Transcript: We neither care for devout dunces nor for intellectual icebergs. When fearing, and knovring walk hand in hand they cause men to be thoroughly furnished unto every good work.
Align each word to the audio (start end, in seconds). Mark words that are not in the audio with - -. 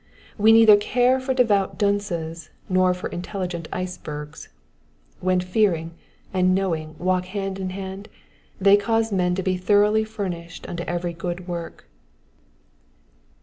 We 0.35 0.51
neither 0.51 0.77
care 0.77 1.19
for 1.19 1.35
devout 1.35 1.77
dunces 1.77 2.49
nor 2.67 2.95
for 2.95 3.07
intellectual 3.11 3.65
icebergs. 3.71 4.49
When 5.19 5.39
fearing, 5.39 5.91
and 6.33 6.55
knovring 6.55 6.95
walk 6.97 7.25
hand 7.25 7.59
in 7.59 7.69
hand 7.69 8.09
they 8.59 8.77
cause 8.77 9.11
men 9.11 9.35
to 9.35 9.43
be 9.43 9.57
thoroughly 9.57 10.03
furnished 10.03 10.67
unto 10.67 10.81
every 10.85 11.13
good 11.13 11.47
work. 11.47 11.85